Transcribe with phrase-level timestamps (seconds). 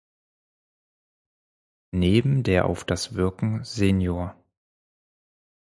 [1.91, 4.35] Neben der auf das Wirken Sr.